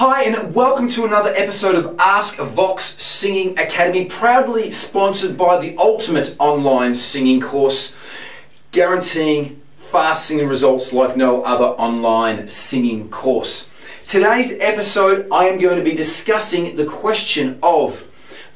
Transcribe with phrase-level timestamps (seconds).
[0.00, 5.76] Hi, and welcome to another episode of Ask Vox Singing Academy, proudly sponsored by the
[5.76, 7.96] ultimate online singing course,
[8.70, 13.68] guaranteeing fast singing results like no other online singing course.
[14.06, 18.07] Today's episode, I am going to be discussing the question of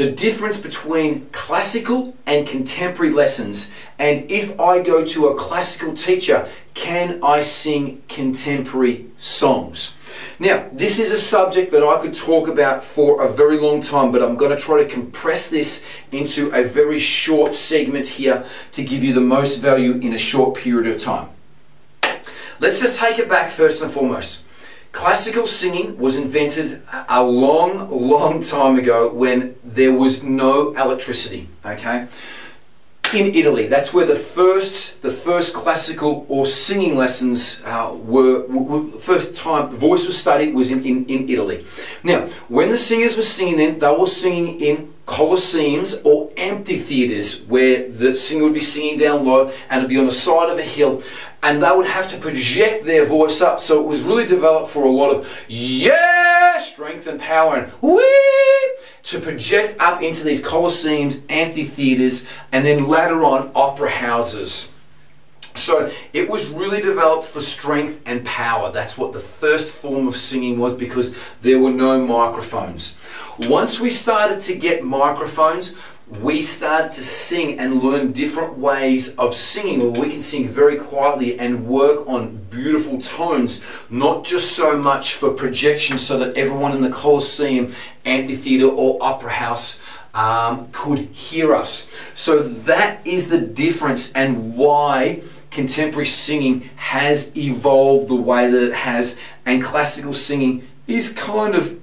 [0.00, 6.48] the difference between classical and contemporary lessons, and if I go to a classical teacher,
[6.72, 9.94] can I sing contemporary songs?
[10.38, 14.10] Now, this is a subject that I could talk about for a very long time,
[14.10, 18.82] but I'm going to try to compress this into a very short segment here to
[18.82, 21.28] give you the most value in a short period of time.
[22.58, 24.44] Let's just take it back first and foremost.
[24.92, 32.08] Classical singing was invented a long, long time ago when there was no electricity, okay?
[33.14, 38.84] In Italy, that's where the first, the first classical or singing lessons uh, were, were,
[38.98, 41.64] first time the voice was studied was in, in, in Italy.
[42.04, 47.88] Now, when the singers were singing then, they were singing in colosseums or amphitheaters where
[47.88, 50.62] the singer would be singing down low and it'd be on the side of a
[50.62, 51.02] hill
[51.42, 53.60] and they would have to project their voice up.
[53.60, 58.76] So it was really developed for a lot of yeah, strength and power and wee
[59.04, 64.70] to project up into these colosseums, amphitheaters, and then later on opera houses.
[65.54, 68.70] So it was really developed for strength and power.
[68.70, 72.96] That's what the first form of singing was because there were no microphones.
[73.40, 75.74] Once we started to get microphones,
[76.10, 80.76] we started to sing and learn different ways of singing where we can sing very
[80.76, 86.72] quietly and work on beautiful tones, not just so much for projection so that everyone
[86.72, 87.72] in the Colosseum,
[88.04, 89.80] amphitheater, or opera house
[90.12, 91.88] um, could hear us.
[92.16, 98.74] So that is the difference and why contemporary singing has evolved the way that it
[98.74, 101.80] has, and classical singing is kind of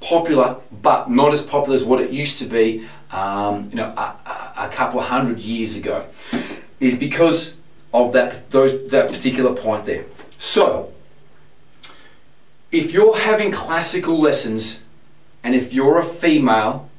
[0.00, 4.52] popular, but not as popular as what it used to be um, you know, a,
[4.56, 6.06] a, couple of hundred years ago,
[6.80, 7.56] is because
[7.94, 10.04] of that those that particular point there.
[10.38, 10.92] So,
[12.72, 14.82] if you're having classical lessons,
[15.42, 16.90] and if you're a female,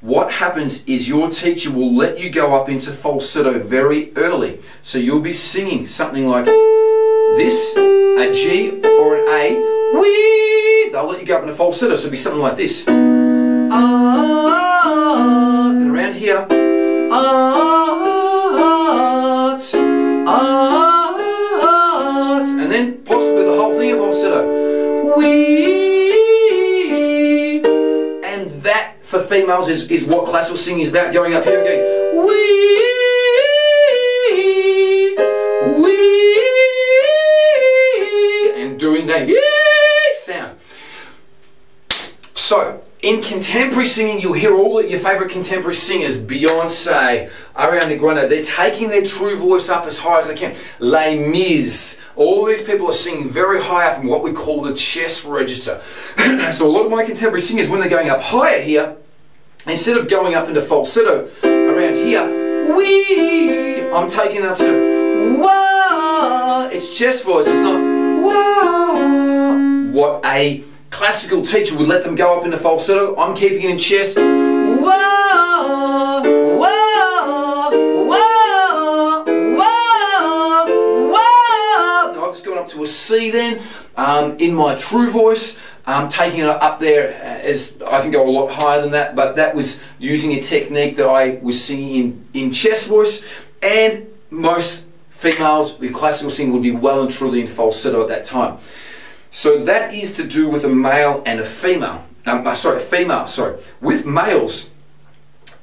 [0.00, 4.60] what happens is your teacher will let you go up into falsetto very early.
[4.82, 10.90] So you'll be singing something like this, a G or an A, wee.
[10.92, 12.86] They'll let you go up into falsetto, so it'll be something like this.
[15.80, 16.46] And around here.
[17.10, 17.64] Art,
[21.56, 25.16] art, and then possibly the whole thing of falsetto.
[25.16, 25.50] We,
[28.24, 31.68] and that for females is, is what classical singing is about, going up here and
[31.68, 32.48] going, we,
[38.78, 39.28] doing that
[40.16, 40.58] sound.
[42.34, 42.77] So,
[43.08, 48.90] in contemporary singing, you'll hear all your favorite contemporary singers, Beyonce, Ariana Grande, they're taking
[48.90, 50.54] their true voice up as high as they can.
[50.78, 54.74] Les Mis, all these people are singing very high up in what we call the
[54.74, 55.80] chest register.
[56.52, 58.94] so a lot of my contemporary singers, when they're going up higher here,
[59.66, 66.68] instead of going up into falsetto around here, we, I'm taking up to wah.
[66.70, 67.46] It's chest voice.
[67.46, 67.80] It's not
[68.22, 69.92] wah.
[69.92, 73.16] What a classical teacher would let them go up into falsetto.
[73.16, 74.16] I'm keeping it in chest.
[74.16, 74.84] Whoa,
[76.58, 76.62] whoa,
[78.06, 79.24] whoa,
[79.56, 80.64] whoa,
[81.12, 82.12] whoa.
[82.12, 83.60] No, I'm just going up to a C then
[83.96, 85.58] um, in my true voice.
[85.86, 89.36] Um, taking it up there as I can go a lot higher than that, but
[89.36, 93.24] that was using a technique that I was singing in, in chest voice,
[93.62, 98.26] and most females with classical singing would be well and truly in falsetto at that
[98.26, 98.58] time.
[99.30, 102.04] So that is to do with a male and a female.
[102.26, 103.58] Um, uh, sorry, female, sorry.
[103.80, 104.70] With males,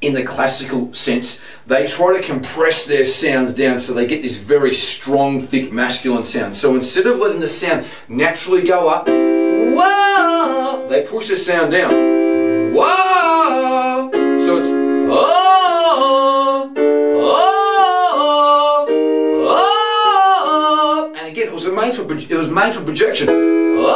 [0.01, 4.37] in the classical sense, they try to compress their sounds down so they get this
[4.37, 6.56] very strong, thick, masculine sound.
[6.56, 12.73] So instead of letting the sound naturally go up, whoa, they push the sound down.
[12.73, 13.14] Whoa!
[22.07, 23.28] For it was made for projection.
[23.30, 23.96] Oh!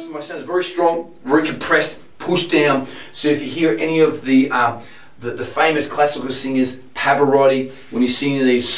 [0.00, 2.86] So my sound is very strong, very compressed, pushed down.
[3.12, 4.82] So if you hear any of the um,
[5.20, 8.68] the, the, famous classical singers, Pavarotti, when he's singing these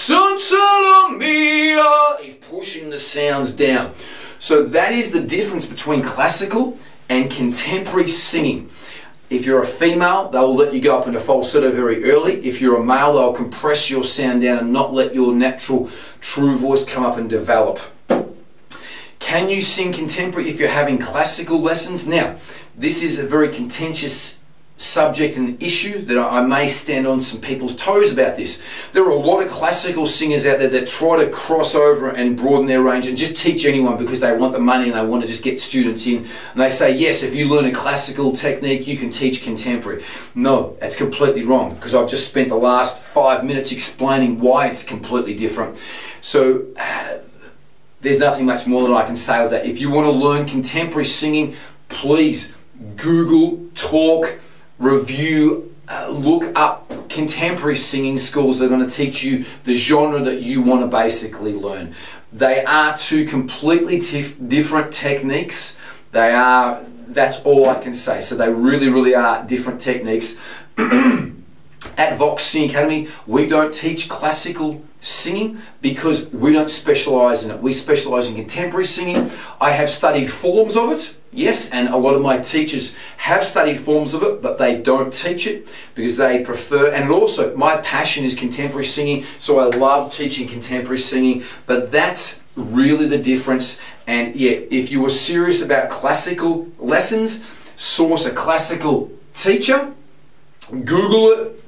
[2.23, 3.93] he's pushing the sounds down.
[4.39, 6.79] So that is the difference between classical
[7.11, 8.71] and contemporary singing.
[9.31, 12.44] If you're a female, they'll let you go up into falsetto very early.
[12.44, 15.88] If you're a male, they'll compress your sound down and not let your natural
[16.21, 17.79] true voice come up and develop.
[19.21, 22.09] Can you sing contemporary if you're having classical lessons?
[22.09, 22.38] Now,
[22.77, 24.39] this is a very contentious
[24.81, 28.62] subject and issue that I may stand on some people's toes about this.
[28.93, 32.35] There are a lot of classical singers out there that try to cross over and
[32.35, 35.23] broaden their range and just teach anyone because they want the money and they want
[35.23, 36.27] to just get students in.
[36.53, 40.03] And they say, yes, if you learn a classical technique, you can teach contemporary.
[40.35, 44.83] No, that's completely wrong because I've just spent the last five minutes explaining why it's
[44.83, 45.79] completely different.
[46.23, 47.19] So, uh,
[48.00, 49.67] there's nothing much more that I can say with that.
[49.67, 51.55] If you want to learn contemporary singing,
[51.91, 52.55] please
[52.97, 54.38] Google, talk,
[54.81, 60.21] review, uh, look up contemporary singing schools that are going to teach you the genre
[60.23, 61.94] that you want to basically learn.
[62.32, 65.77] They are two completely different techniques.
[66.12, 68.21] They are, that's all I can say.
[68.21, 70.37] So they really, really are different techniques.
[72.00, 77.61] At Vox Singing Academy, we don't teach classical singing because we don't specialize in it.
[77.61, 79.31] We specialize in contemporary singing.
[79.61, 83.79] I have studied forms of it, yes, and a lot of my teachers have studied
[83.79, 88.25] forms of it, but they don't teach it because they prefer, and also my passion
[88.25, 93.79] is contemporary singing, so I love teaching contemporary singing, but that's really the difference.
[94.06, 97.44] And yeah, if you were serious about classical lessons,
[97.76, 99.93] source a classical teacher,
[100.70, 101.60] Google it.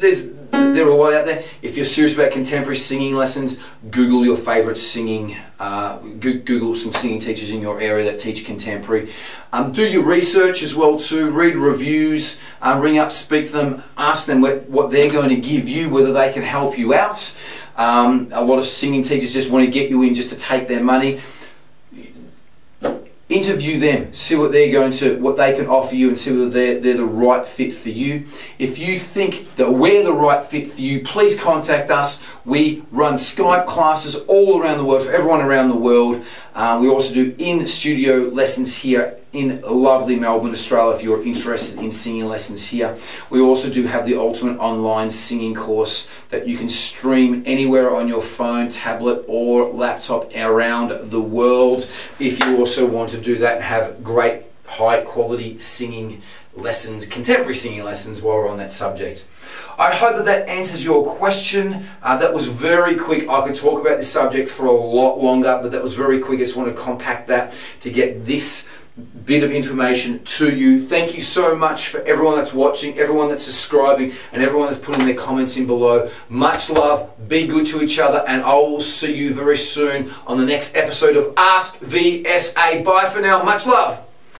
[0.00, 1.44] There's there are a lot out there.
[1.62, 3.60] If you're serious about contemporary singing lessons,
[3.90, 9.12] Google your favorite singing, uh, Google some singing teachers in your area that teach contemporary.
[9.52, 13.82] Um, do your research as well too, read reviews, uh, ring up, speak to them,
[13.96, 17.36] ask them what, what they're going to give you, whether they can help you out.
[17.76, 20.68] Um, a lot of singing teachers just want to get you in just to take
[20.68, 21.20] their money
[23.30, 26.50] interview them, see what they're going to, what they can offer you and see whether
[26.50, 28.26] they're, they're the right fit for you.
[28.58, 32.22] If you think that we're the right fit for you, please contact us.
[32.44, 36.24] We run Skype classes all around the world for everyone around the world.
[36.54, 41.90] Uh, we also do in-studio lessons here in lovely Melbourne, Australia, if you're interested in
[41.90, 42.96] singing lessons here.
[43.28, 48.08] We also do have the Ultimate Online Singing course that you can stream anywhere on
[48.08, 51.88] your phone, tablet, or laptop around the world.
[52.18, 56.22] If you also want to do that and have great high quality singing
[56.54, 59.26] lessons, contemporary singing lessons while we're on that subject.
[59.78, 61.86] I hope that that answers your question.
[62.02, 63.28] Uh, that was very quick.
[63.28, 66.40] I could talk about this subject for a lot longer, but that was very quick.
[66.40, 68.68] I just want to compact that to get this
[69.00, 70.84] bit of information to you.
[70.86, 75.04] Thank you so much for everyone that's watching, everyone that's subscribing, and everyone that's putting
[75.04, 76.10] their comments in below.
[76.28, 80.38] Much love, be good to each other, and I will see you very soon on
[80.38, 82.84] the next episode of Ask VSA.
[82.84, 83.42] Bye for now.
[83.42, 84.09] Much love.